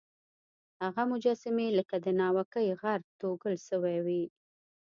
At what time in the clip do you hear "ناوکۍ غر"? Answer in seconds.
2.19-2.99